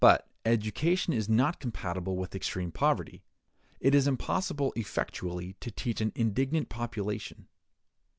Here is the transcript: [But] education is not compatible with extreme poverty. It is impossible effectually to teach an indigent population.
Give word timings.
[But] 0.03 0.27
education 0.45 1.13
is 1.13 1.29
not 1.29 1.59
compatible 1.59 2.17
with 2.17 2.33
extreme 2.33 2.71
poverty. 2.71 3.21
It 3.79 3.93
is 3.93 4.07
impossible 4.07 4.73
effectually 4.75 5.53
to 5.59 5.69
teach 5.69 6.01
an 6.01 6.11
indigent 6.15 6.69
population. 6.69 7.47